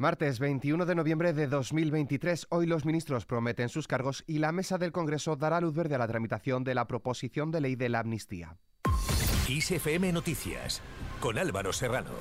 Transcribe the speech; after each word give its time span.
Martes 0.00 0.38
21 0.38 0.86
de 0.86 0.94
noviembre 0.94 1.34
de 1.34 1.46
2023. 1.46 2.46
Hoy 2.48 2.64
los 2.64 2.86
ministros 2.86 3.26
prometen 3.26 3.68
sus 3.68 3.86
cargos 3.86 4.24
y 4.26 4.38
la 4.38 4.50
mesa 4.50 4.78
del 4.78 4.92
Congreso 4.92 5.36
dará 5.36 5.60
luz 5.60 5.74
verde 5.74 5.94
a 5.94 5.98
la 5.98 6.08
tramitación 6.08 6.64
de 6.64 6.74
la 6.74 6.86
proposición 6.86 7.50
de 7.50 7.60
ley 7.60 7.76
de 7.76 7.90
la 7.90 7.98
amnistía. 7.98 8.56
ISFM 9.46 10.10
Noticias 10.14 10.80
con 11.20 11.36
Álvaro 11.36 11.74
Serrano. 11.74 12.12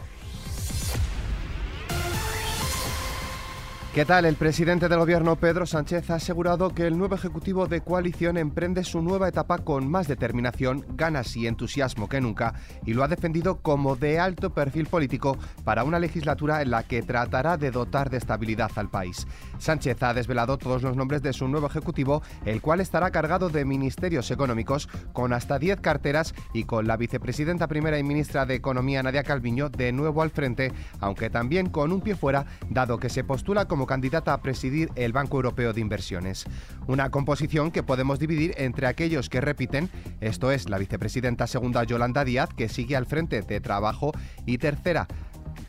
¿Qué 3.93 4.05
tal? 4.05 4.25
El 4.25 4.35
presidente 4.35 4.87
del 4.87 4.99
gobierno, 4.99 5.35
Pedro 5.35 5.65
Sánchez, 5.65 6.11
ha 6.11 6.15
asegurado 6.15 6.69
que 6.69 6.85
el 6.85 6.95
nuevo 6.95 7.15
ejecutivo 7.15 7.65
de 7.65 7.81
coalición 7.81 8.37
emprende 8.37 8.83
su 8.83 9.01
nueva 9.01 9.27
etapa 9.27 9.57
con 9.57 9.89
más 9.89 10.07
determinación, 10.07 10.85
ganas 10.89 11.35
y 11.35 11.47
entusiasmo 11.47 12.07
que 12.07 12.21
nunca 12.21 12.53
y 12.85 12.93
lo 12.93 13.03
ha 13.03 13.07
defendido 13.07 13.63
como 13.63 13.95
de 13.95 14.19
alto 14.19 14.51
perfil 14.51 14.85
político 14.85 15.39
para 15.63 15.83
una 15.83 15.97
legislatura 15.97 16.61
en 16.61 16.69
la 16.69 16.83
que 16.83 17.01
tratará 17.01 17.57
de 17.57 17.71
dotar 17.71 18.11
de 18.11 18.17
estabilidad 18.17 18.69
al 18.75 18.91
país. 18.91 19.25
Sánchez 19.57 20.03
ha 20.03 20.13
desvelado 20.13 20.59
todos 20.59 20.83
los 20.83 20.95
nombres 20.95 21.23
de 21.23 21.33
su 21.33 21.47
nuevo 21.47 21.65
ejecutivo, 21.65 22.21
el 22.45 22.61
cual 22.61 22.81
estará 22.81 23.09
cargado 23.09 23.49
de 23.49 23.65
ministerios 23.65 24.29
económicos 24.29 24.87
con 25.13 25.33
hasta 25.33 25.57
10 25.57 25.81
carteras 25.81 26.35
y 26.53 26.65
con 26.65 26.85
la 26.85 26.95
vicepresidenta 26.95 27.67
primera 27.67 27.97
y 27.97 28.03
ministra 28.03 28.45
de 28.45 28.53
Economía, 28.53 29.01
Nadia 29.01 29.23
Calviño, 29.23 29.69
de 29.69 29.91
nuevo 29.93 30.21
al 30.21 30.29
frente, 30.29 30.71
aunque 30.99 31.31
también 31.31 31.69
con 31.71 31.91
un 31.91 32.01
pie 32.01 32.15
fuera, 32.15 32.45
dado 32.69 32.99
que 32.99 33.09
se 33.09 33.23
postula 33.23 33.65
como 33.65 33.78
candidata 33.85 34.33
a 34.33 34.41
presidir 34.41 34.89
el 34.95 35.13
Banco 35.13 35.37
Europeo 35.37 35.73
de 35.73 35.81
Inversiones. 35.81 36.45
Una 36.87 37.09
composición 37.09 37.71
que 37.71 37.83
podemos 37.83 38.19
dividir 38.19 38.53
entre 38.57 38.87
aquellos 38.87 39.29
que 39.29 39.41
repiten, 39.41 39.89
esto 40.21 40.51
es 40.51 40.69
la 40.69 40.77
vicepresidenta 40.77 41.47
segunda 41.47 41.83
Yolanda 41.83 42.23
Díaz, 42.23 42.49
que 42.55 42.69
sigue 42.69 42.95
al 42.95 43.05
frente 43.05 43.41
de 43.41 43.61
Trabajo, 43.61 44.11
y 44.45 44.57
tercera, 44.57 45.07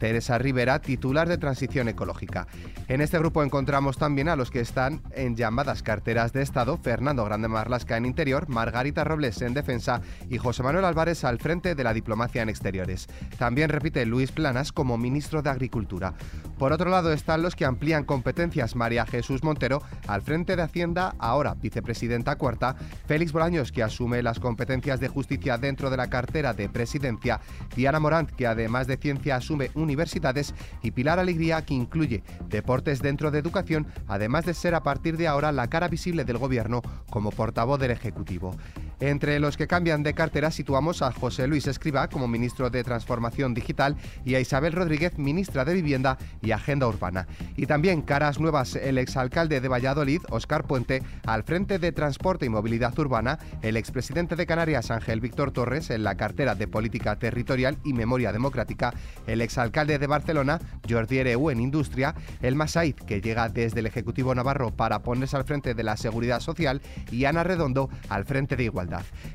Teresa 0.00 0.38
Rivera, 0.38 0.80
titular 0.80 1.28
de 1.28 1.36
Transición 1.36 1.86
Ecológica. 1.88 2.48
En 2.88 3.02
este 3.02 3.18
grupo 3.18 3.42
encontramos 3.42 3.98
también 3.98 4.30
a 4.30 4.34
los 4.34 4.50
que 4.50 4.60
están 4.60 5.02
en 5.12 5.36
llamadas 5.36 5.82
carteras 5.82 6.32
de 6.32 6.40
Estado, 6.40 6.79
Fernando 6.79 7.23
Grande 7.26 7.48
Marlasca 7.48 7.98
en 7.98 8.06
Interior, 8.06 8.48
Margarita 8.48 9.04
Robles 9.04 9.43
en 9.43 9.52
Defensa 9.52 10.01
y 10.30 10.38
José 10.38 10.62
Manuel 10.62 10.87
Álvarez 10.87 11.23
al 11.23 11.38
frente 11.38 11.74
de 11.74 11.84
la 11.84 11.93
diplomacia 11.93 12.40
en 12.40 12.48
Exteriores. 12.48 13.09
También 13.38 13.68
repite 13.68 14.06
Luis 14.06 14.32
Planas 14.32 14.73
como 14.73 14.96
ministro 14.96 15.43
de 15.43 15.51
Agricultura. 15.51 16.15
Por 16.59 16.73
otro 16.73 16.90
lado 16.90 17.12
están 17.12 17.43
los 17.43 17.54
que 17.54 17.66
amplían 17.66 18.04
competencias 18.04 18.76
María 18.76 19.04
Jesús 19.04 19.45
Montero 19.45 19.82
al 20.09 20.23
frente 20.23 20.56
de 20.56 20.62
Hacienda, 20.62 21.15
ahora 21.18 21.54
vicepresidenta 21.54 22.37
cuarta, 22.37 22.74
Félix 23.06 23.32
Bolaños 23.32 23.71
que 23.71 23.82
asume 23.82 24.23
las 24.23 24.40
competencias 24.40 24.98
de 24.98 25.09
justicia 25.09 25.59
dentro 25.59 25.90
de 25.90 25.98
la 25.98 26.09
cartera 26.09 26.54
de 26.54 26.71
presidencia, 26.71 27.40
Diana 27.76 28.01
Morant 28.01 28.30
que 28.30 28.46
además 28.46 28.87
de 28.87 28.96
ciencia 28.96 29.37
asume 29.37 29.71
universidades 29.91 30.55
y 30.83 30.93
Pilar 30.93 31.19
Alegría, 31.19 31.63
que 31.63 31.74
incluye 31.74 32.23
deportes 32.49 33.02
dentro 33.02 33.33
de 33.33 33.41
educación, 33.41 33.88
además 34.07 34.46
de 34.46 34.55
ser 34.55 34.77
a 34.77 34.85
partir 34.85 35.16
de 35.16 35.27
ahora 35.27 35.51
la 35.51 35.69
cara 35.69 35.88
visible 35.88 36.24
del 36.24 36.38
Gobierno 36.38 36.80
como 37.10 37.30
portavoz 37.30 37.80
del 37.80 37.91
Ejecutivo. 37.91 38.55
Entre 39.01 39.40
los 39.40 39.56
que 39.56 39.66
cambian 39.66 40.02
de 40.02 40.12
cartera 40.12 40.51
situamos 40.51 41.01
a 41.01 41.10
José 41.10 41.46
Luis 41.46 41.66
Escriba 41.66 42.09
como 42.09 42.29
ministro 42.29 42.68
de 42.68 42.84
Transformación 42.84 43.54
Digital 43.54 43.96
y 44.26 44.34
a 44.34 44.40
Isabel 44.40 44.74
Rodríguez, 44.74 45.18
ministra 45.18 45.65
de 45.65 45.73
Vivienda 45.73 46.18
y 46.43 46.51
Agenda 46.51 46.87
Urbana. 46.87 47.26
Y 47.56 47.65
también 47.65 48.02
caras 48.02 48.38
nuevas, 48.38 48.76
el 48.76 48.98
exalcalde 48.98 49.62
de 49.62 49.68
Valladolid, 49.68 50.21
Óscar 50.28 50.65
Puente, 50.65 51.02
al 51.24 51.45
frente 51.45 51.78
de 51.78 51.93
Transporte 51.93 52.45
y 52.45 52.51
Movilidad 52.51 52.98
Urbana, 52.98 53.38
el 53.62 53.78
expresidente 53.78 54.37
de 54.37 54.45
Canarias, 54.45 54.90
Ángel 54.90 55.21
Víctor 55.21 55.51
Torres, 55.51 55.88
en 55.88 56.04
la 56.04 56.16
cartera 56.16 56.54
de 56.54 56.68
Política 56.68 57.16
Territorial 57.16 57.78
y 57.84 57.95
Memoria 57.95 58.32
Democrática, 58.32 58.93
el 59.26 59.40
exalcalde 59.40 59.98
de 59.98 60.06
Barcelona, 60.06 60.60
Jordi 60.87 61.18
Ereu, 61.18 61.51
en 61.51 61.60
Industria, 61.60 62.15
el 62.43 62.54
Masaid, 62.54 62.96
que 62.96 63.23
llega 63.23 63.48
desde 63.48 63.80
el 63.80 63.87
Ejecutivo 63.87 64.34
Navarro 64.34 64.72
para 64.76 65.03
ponerse 65.03 65.38
al 65.38 65.44
frente 65.44 65.72
de 65.72 65.84
la 65.84 65.97
Seguridad 65.97 66.41
Social, 66.41 66.82
y 67.10 67.25
Ana 67.25 67.44
Redondo, 67.44 67.88
al 68.10 68.26
frente 68.26 68.56
de 68.56 68.65
Igualdad. 68.65 68.90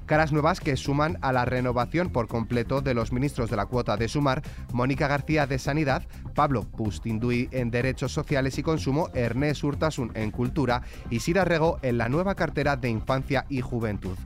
Caras 0.05 0.31
nuevas 0.31 0.59
que 0.59 0.77
suman 0.77 1.17
a 1.21 1.31
la 1.31 1.45
renovación 1.45 2.09
por 2.09 2.27
completo 2.27 2.81
de 2.81 2.93
los 2.93 3.11
ministros 3.11 3.49
de 3.49 3.55
la 3.55 3.65
cuota 3.65 3.97
de 3.97 4.07
Sumar, 4.07 4.41
Mónica 4.73 5.07
García 5.07 5.47
de 5.47 5.59
Sanidad, 5.59 6.03
Pablo 6.33 6.63
Pustinduy 6.63 7.49
en 7.51 7.71
Derechos 7.71 8.11
Sociales 8.11 8.57
y 8.57 8.63
Consumo, 8.63 9.09
Ernest 9.13 9.63
Urtasun 9.63 10.11
en 10.15 10.31
Cultura 10.31 10.81
y 11.09 11.19
Sira 11.19 11.45
Rego 11.45 11.79
en 11.81 11.97
la 11.97 12.09
nueva 12.09 12.35
cartera 12.35 12.75
de 12.75 12.89
Infancia 12.89 13.45
y 13.49 13.61
Juventud. 13.61 14.17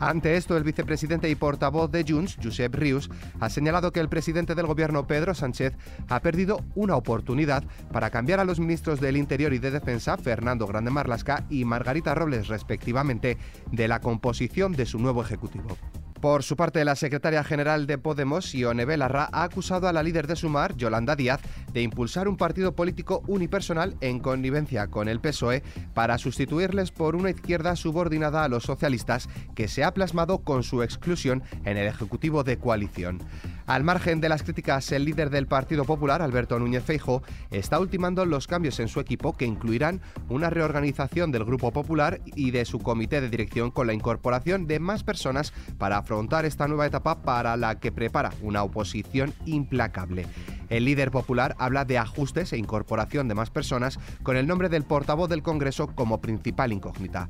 Ante 0.00 0.36
esto, 0.36 0.56
el 0.56 0.62
vicepresidente 0.62 1.28
y 1.28 1.34
portavoz 1.34 1.90
de 1.90 2.04
Junts, 2.06 2.38
Josep 2.40 2.72
Rius, 2.74 3.10
ha 3.40 3.50
señalado 3.50 3.92
que 3.92 3.98
el 3.98 4.08
presidente 4.08 4.54
del 4.54 4.66
gobierno, 4.66 5.08
Pedro 5.08 5.34
Sánchez, 5.34 5.74
ha 6.08 6.20
perdido 6.20 6.64
una 6.76 6.94
oportunidad 6.94 7.64
para 7.92 8.10
cambiar 8.10 8.38
a 8.38 8.44
los 8.44 8.60
ministros 8.60 9.00
del 9.00 9.16
Interior 9.16 9.52
y 9.52 9.58
de 9.58 9.72
Defensa, 9.72 10.16
Fernando 10.16 10.68
Grande 10.68 10.92
Marlasca 10.92 11.44
y 11.50 11.64
Margarita 11.64 12.14
Robles, 12.14 12.46
respectivamente, 12.46 13.38
de 13.72 13.88
la 13.88 14.00
composición 14.00 14.72
de 14.78 14.86
su 14.86 14.98
nuevo 14.98 15.20
ejecutivo. 15.20 15.76
Por 16.20 16.42
su 16.42 16.56
parte, 16.56 16.84
la 16.84 16.96
secretaria 16.96 17.44
general 17.44 17.86
de 17.86 17.98
Podemos, 17.98 18.52
Ione 18.52 18.84
Belarra, 18.84 19.28
ha 19.32 19.44
acusado 19.44 19.86
a 19.86 19.92
la 19.92 20.02
líder 20.02 20.26
de 20.26 20.34
Sumar, 20.34 20.74
Yolanda 20.76 21.14
Díaz, 21.14 21.40
de 21.72 21.82
impulsar 21.82 22.26
un 22.26 22.36
partido 22.36 22.74
político 22.74 23.22
unipersonal 23.28 23.96
en 24.00 24.18
connivencia 24.18 24.88
con 24.88 25.08
el 25.08 25.20
PSOE 25.20 25.62
para 25.94 26.18
sustituirles 26.18 26.90
por 26.90 27.14
una 27.14 27.30
izquierda 27.30 27.76
subordinada 27.76 28.42
a 28.42 28.48
los 28.48 28.64
socialistas 28.64 29.28
que 29.54 29.68
se 29.68 29.84
ha 29.84 29.94
plasmado 29.94 30.38
con 30.38 30.64
su 30.64 30.82
exclusión 30.82 31.42
en 31.64 31.76
el 31.76 31.86
Ejecutivo 31.86 32.42
de 32.42 32.58
coalición. 32.58 33.20
Al 33.68 33.84
margen 33.84 34.22
de 34.22 34.30
las 34.30 34.44
críticas, 34.44 34.90
el 34.92 35.04
líder 35.04 35.28
del 35.28 35.46
Partido 35.46 35.84
Popular, 35.84 36.22
Alberto 36.22 36.58
Núñez 36.58 36.82
Feijo, 36.82 37.22
está 37.50 37.78
ultimando 37.78 38.24
los 38.24 38.46
cambios 38.46 38.80
en 38.80 38.88
su 38.88 38.98
equipo 38.98 39.36
que 39.36 39.44
incluirán 39.44 40.00
una 40.30 40.48
reorganización 40.48 41.32
del 41.32 41.44
Grupo 41.44 41.70
Popular 41.70 42.18
y 42.34 42.50
de 42.50 42.64
su 42.64 42.78
comité 42.78 43.20
de 43.20 43.28
dirección 43.28 43.70
con 43.70 43.86
la 43.86 43.92
incorporación 43.92 44.66
de 44.66 44.80
más 44.80 45.04
personas 45.04 45.52
para 45.76 45.98
afrontar 45.98 46.46
esta 46.46 46.66
nueva 46.66 46.86
etapa 46.86 47.20
para 47.20 47.58
la 47.58 47.78
que 47.78 47.92
prepara 47.92 48.32
una 48.40 48.62
oposición 48.62 49.34
implacable. 49.44 50.26
El 50.70 50.86
líder 50.86 51.10
popular 51.10 51.54
habla 51.58 51.84
de 51.84 51.98
ajustes 51.98 52.54
e 52.54 52.56
incorporación 52.56 53.28
de 53.28 53.34
más 53.34 53.50
personas 53.50 53.98
con 54.22 54.38
el 54.38 54.46
nombre 54.46 54.70
del 54.70 54.84
portavoz 54.84 55.28
del 55.28 55.42
Congreso 55.42 55.88
como 55.88 56.22
principal 56.22 56.72
incógnita. 56.72 57.28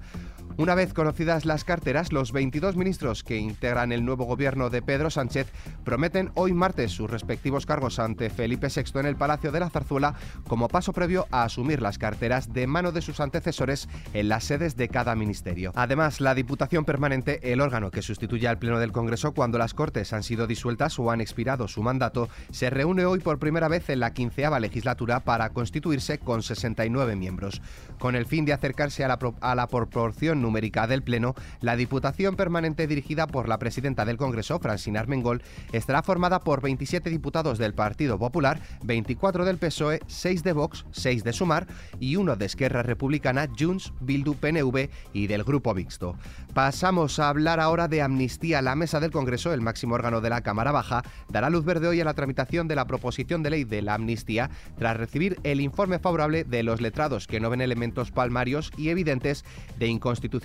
Una 0.59 0.75
vez 0.75 0.93
conocidas 0.93 1.45
las 1.45 1.63
carteras, 1.63 2.13
los 2.13 2.33
22 2.33 2.75
ministros 2.75 3.23
que 3.23 3.37
integran 3.37 3.93
el 3.93 4.05
nuevo 4.05 4.25
gobierno 4.25 4.71
de 4.71 4.83
Pedro 4.83 5.09
Sánchez 5.09 5.47
prometen 5.85 6.33
hoy 6.35 6.53
martes 6.53 6.91
sus 6.91 7.09
respectivos 7.09 7.65
cargos 7.65 8.01
ante 8.01 8.29
Felipe 8.29 8.67
VI 8.67 8.99
en 8.99 9.07
el 9.07 9.15
Palacio 9.15 9.53
de 9.53 9.61
la 9.61 9.71
Zarzuela 9.71 10.17
como 10.49 10.67
paso 10.67 10.93
previo 10.93 11.29
a 11.31 11.45
asumir 11.45 11.81
las 11.81 11.97
carteras 11.97 12.53
de 12.53 12.67
mano 12.67 12.91
de 12.91 13.03
sus 13.03 13.21
antecesores 13.21 13.89
en 14.15 14.29
las 14.29 14.43
sedes 14.43 14.77
de 14.77 14.89
cada 14.89 15.15
ministerio. 15.15 15.71
Además, 15.77 16.21
la 16.21 16.35
Diputación 16.35 16.85
Permanente, 16.85 17.53
el 17.53 17.61
órgano 17.61 17.93
que 17.93 18.03
sustituye 18.03 18.49
al 18.49 18.59
Pleno 18.59 18.81
del 18.81 18.91
Congreso 18.91 19.35
cuando 19.35 19.59
las 19.59 19.75
Cortes 19.75 20.13
han 20.13 20.25
sido 20.25 20.49
disueltas 20.49 20.99
o 20.99 21.13
han 21.13 21.21
expirado 21.21 21.69
su 21.69 21.85
mandato, 21.85 22.29
se 22.51 22.69
reúne 22.69 23.05
hoy 23.05 23.21
por 23.21 23.39
primera 23.39 23.69
vez 23.69 23.91
en 23.91 24.01
la 24.01 24.13
quinceava 24.13 24.59
legislatura 24.59 25.21
para 25.21 25.51
constituirse 25.51 26.19
con 26.19 26.43
69 26.43 27.15
miembros. 27.15 27.63
Con 28.01 28.17
el 28.17 28.27
fin 28.27 28.45
de 28.45 28.55
acercarse 28.55 29.05
a 29.05 29.09
la, 29.09 29.21
a 29.41 29.55
la 29.55 29.69
proporción 29.69 30.48
numérica 30.49 30.87
del 30.87 31.03
Pleno, 31.03 31.35
la 31.61 31.77
Diputación 31.77 32.35
Permanente 32.35 32.87
dirigida 32.87 33.27
por 33.27 33.49
la 33.49 33.59
presidenta 33.59 34.07
del 34.07 34.17
Congreso, 34.17 34.59
Francina 34.59 35.01
Armengol, 35.01 35.43
estará 35.73 36.03
formada 36.03 36.41
por 36.41 36.63
27 36.63 37.11
diputados 37.11 37.59
del 37.59 37.75
Partido 37.75 38.19
Popular, 38.19 38.61
24 38.83 39.45
del 39.45 39.59
PSOE, 39.59 40.01
6 40.07 40.43
de 40.43 40.53
Vox, 40.53 40.87
6 40.93 41.23
de 41.23 41.33
Sumar 41.35 41.67
y 42.01 42.17
uno 42.17 42.35
de 42.35 42.47
Esquerra 42.47 42.83
Republicana, 42.83 43.47
Junts, 43.59 43.93
Bildu, 44.01 44.35
PNV 44.35 44.89
y 45.13 45.27
del 45.27 45.45
Grupo 45.45 45.75
Mixto. 45.75 46.17
Pasamos 46.55 47.19
a 47.19 47.29
hablar 47.29 47.61
ahora 47.61 47.89
de 47.89 48.01
amnistía. 48.01 48.63
La 48.63 48.75
mesa 48.75 49.01
del 49.01 49.11
Congreso, 49.11 49.53
el 49.53 49.61
máximo 49.61 49.95
órgano 49.95 50.23
de 50.23 50.31
la 50.31 50.41
Cámara 50.41 50.73
Baja, 50.73 51.03
dará 51.29 51.51
luz 51.51 51.65
verde 51.65 51.89
hoy 51.89 52.01
a 52.01 52.05
la 52.05 52.15
tramitación 52.15 52.69
de 52.69 52.75
la 52.75 52.87
proposición 52.87 53.43
de 53.43 53.51
ley 53.51 53.65
de 53.65 53.83
la 53.83 53.95
amnistía 53.95 54.51
tras 54.79 54.97
recibir 54.97 55.39
el 55.43 55.61
informe 55.61 55.99
favorable 55.99 56.45
de 56.45 56.63
los 56.63 56.81
letrados 56.81 57.27
que 57.27 57.39
no 57.39 57.51
ven 57.51 57.61
elementos 57.61 58.11
palmarios 58.11 58.73
y 58.79 58.89
evidentes 58.89 59.45
de 59.79 59.89
inconstitucionalidad 59.89 60.38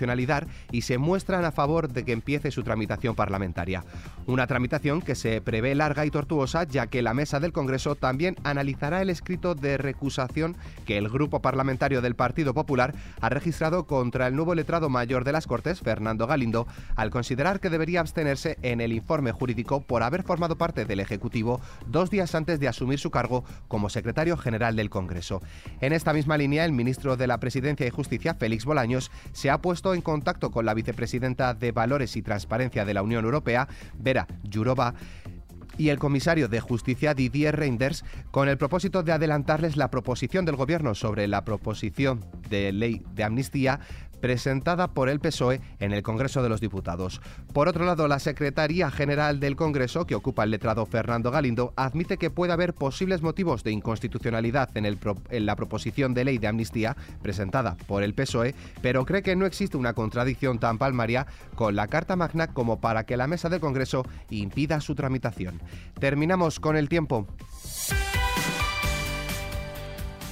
y 0.72 0.82
se 0.82 0.98
muestran 0.98 1.44
a 1.44 1.52
favor 1.52 1.88
de 1.88 2.04
que 2.04 2.12
empiece 2.12 2.50
su 2.50 2.62
tramitación 2.62 3.14
parlamentaria. 3.14 3.84
Una 4.26 4.46
tramitación 4.46 5.02
que 5.02 5.14
se 5.14 5.40
prevé 5.40 5.74
larga 5.74 6.06
y 6.06 6.10
tortuosa 6.10 6.64
ya 6.64 6.86
que 6.86 7.02
la 7.02 7.14
mesa 7.14 7.40
del 7.40 7.52
Congreso 7.52 7.94
también 7.94 8.36
analizará 8.44 9.02
el 9.02 9.10
escrito 9.10 9.54
de 9.54 9.76
recusación 9.76 10.56
que 10.86 10.98
el 10.98 11.08
grupo 11.08 11.40
parlamentario 11.40 12.02
del 12.02 12.14
Partido 12.14 12.54
Popular 12.54 12.94
ha 13.20 13.28
registrado 13.28 13.86
contra 13.86 14.26
el 14.26 14.36
nuevo 14.36 14.54
letrado 14.54 14.88
mayor 14.88 15.24
de 15.24 15.32
las 15.32 15.46
Cortes, 15.46 15.80
Fernando 15.80 16.26
Galindo, 16.26 16.66
al 16.96 17.10
considerar 17.10 17.60
que 17.60 17.70
debería 17.70 18.00
abstenerse 18.00 18.58
en 18.62 18.80
el 18.80 18.92
informe 18.92 19.32
jurídico 19.32 19.80
por 19.80 20.02
haber 20.02 20.22
formado 20.22 20.56
parte 20.56 20.84
del 20.84 21.00
Ejecutivo 21.00 21.60
dos 21.86 22.10
días 22.10 22.34
antes 22.34 22.60
de 22.60 22.68
asumir 22.68 22.98
su 22.98 23.10
cargo 23.10 23.44
como 23.68 23.90
secretario 23.90 24.36
general 24.36 24.76
del 24.76 24.90
Congreso. 24.90 25.42
En 25.80 25.92
esta 25.92 26.12
misma 26.12 26.36
línea, 26.36 26.64
el 26.64 26.72
ministro 26.72 27.16
de 27.16 27.26
la 27.26 27.38
Presidencia 27.38 27.86
y 27.86 27.90
Justicia, 27.90 28.34
Félix 28.34 28.64
Bolaños, 28.64 29.10
se 29.32 29.50
ha 29.50 29.58
puesto 29.58 29.83
en 29.92 30.00
contacto 30.00 30.50
con 30.50 30.64
la 30.64 30.72
vicepresidenta 30.72 31.52
de 31.52 31.72
Valores 31.72 32.16
y 32.16 32.22
Transparencia 32.22 32.86
de 32.86 32.94
la 32.94 33.02
Unión 33.02 33.24
Europea, 33.24 33.68
Vera 33.98 34.26
Yurova, 34.44 34.94
y 35.76 35.88
el 35.88 35.98
comisario 35.98 36.48
de 36.48 36.60
Justicia 36.60 37.14
Didier 37.14 37.56
Reinders 37.56 38.04
con 38.30 38.48
el 38.48 38.56
propósito 38.56 39.02
de 39.02 39.12
adelantarles 39.12 39.76
la 39.76 39.90
proposición 39.90 40.44
del 40.44 40.56
Gobierno 40.56 40.94
sobre 40.94 41.26
la 41.26 41.44
proposición 41.44 42.24
de 42.48 42.72
ley 42.72 43.02
de 43.14 43.24
amnistía 43.24 43.80
presentada 44.24 44.88
por 44.88 45.10
el 45.10 45.20
PSOE 45.20 45.60
en 45.80 45.92
el 45.92 46.02
Congreso 46.02 46.42
de 46.42 46.48
los 46.48 46.62
Diputados. 46.62 47.20
Por 47.52 47.68
otro 47.68 47.84
lado, 47.84 48.08
la 48.08 48.18
Secretaría 48.18 48.90
General 48.90 49.38
del 49.38 49.54
Congreso, 49.54 50.06
que 50.06 50.14
ocupa 50.14 50.44
el 50.44 50.50
letrado 50.50 50.86
Fernando 50.86 51.30
Galindo, 51.30 51.74
admite 51.76 52.16
que 52.16 52.30
puede 52.30 52.54
haber 52.54 52.72
posibles 52.72 53.20
motivos 53.20 53.64
de 53.64 53.72
inconstitucionalidad 53.72 54.74
en, 54.78 54.86
en 54.86 55.44
la 55.44 55.56
proposición 55.56 56.14
de 56.14 56.24
ley 56.24 56.38
de 56.38 56.46
amnistía 56.46 56.96
presentada 57.20 57.76
por 57.86 58.02
el 58.02 58.14
PSOE, 58.14 58.54
pero 58.80 59.04
cree 59.04 59.22
que 59.22 59.36
no 59.36 59.44
existe 59.44 59.76
una 59.76 59.92
contradicción 59.92 60.58
tan 60.58 60.78
palmaria 60.78 61.26
con 61.54 61.76
la 61.76 61.88
Carta 61.88 62.16
Magna 62.16 62.46
como 62.46 62.80
para 62.80 63.04
que 63.04 63.18
la 63.18 63.26
mesa 63.26 63.50
del 63.50 63.60
Congreso 63.60 64.06
impida 64.30 64.80
su 64.80 64.94
tramitación. 64.94 65.60
Terminamos 66.00 66.60
con 66.60 66.78
el 66.78 66.88
tiempo. 66.88 67.26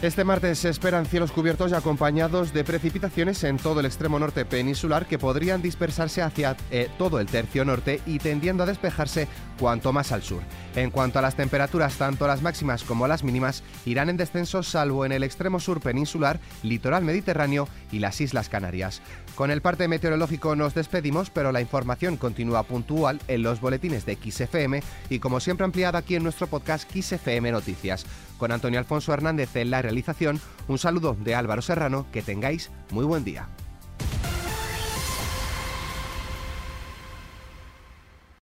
Este 0.02 0.24
martes 0.24 0.58
se 0.58 0.68
esperan 0.68 1.06
cielos 1.06 1.30
cubiertos 1.30 1.70
y 1.70 1.74
acompañados 1.74 2.52
de 2.52 2.64
precipitaciones 2.64 3.44
en 3.44 3.56
todo 3.56 3.78
el 3.78 3.86
extremo 3.86 4.18
norte 4.18 4.44
peninsular 4.44 5.06
que 5.06 5.16
podrían 5.16 5.62
dispersarse 5.62 6.22
hacia 6.22 6.56
eh, 6.72 6.90
todo 6.98 7.20
el 7.20 7.28
tercio 7.28 7.64
norte 7.64 8.00
y 8.04 8.18
tendiendo 8.18 8.64
a 8.64 8.66
despejarse 8.66 9.28
cuanto 9.60 9.92
más 9.92 10.10
al 10.10 10.24
sur. 10.24 10.42
En 10.74 10.90
cuanto 10.90 11.20
a 11.20 11.22
las 11.22 11.36
temperaturas, 11.36 11.94
tanto 11.98 12.26
las 12.26 12.42
máximas 12.42 12.82
como 12.82 13.06
las 13.06 13.22
mínimas 13.22 13.62
irán 13.86 14.10
en 14.10 14.16
descenso 14.16 14.64
salvo 14.64 15.06
en 15.06 15.12
el 15.12 15.22
extremo 15.22 15.60
sur 15.60 15.80
peninsular, 15.80 16.40
litoral 16.64 17.04
mediterráneo 17.04 17.68
y 17.92 18.00
las 18.00 18.20
Islas 18.20 18.48
Canarias. 18.48 19.02
Con 19.36 19.52
el 19.52 19.62
parte 19.62 19.86
meteorológico 19.86 20.56
nos 20.56 20.74
despedimos, 20.74 21.30
pero 21.30 21.52
la 21.52 21.60
información 21.60 22.16
continúa 22.16 22.64
puntual 22.64 23.20
en 23.28 23.44
los 23.44 23.60
boletines 23.60 24.04
de 24.04 24.16
XFM 24.16 24.82
y 25.10 25.20
como 25.20 25.38
siempre 25.38 25.64
ampliada 25.64 26.00
aquí 26.00 26.16
en 26.16 26.24
nuestro 26.24 26.48
podcast 26.48 26.90
XFM 26.90 27.52
Noticias. 27.52 28.04
Con 28.42 28.50
Antonio 28.50 28.80
Alfonso 28.80 29.14
Hernández 29.14 29.54
en 29.54 29.70
la 29.70 29.82
realización, 29.82 30.40
un 30.66 30.76
saludo 30.76 31.16
de 31.20 31.36
Álvaro 31.36 31.62
Serrano, 31.62 32.06
que 32.10 32.22
tengáis 32.22 32.72
muy 32.90 33.04
buen 33.04 33.22
día. 33.22 33.46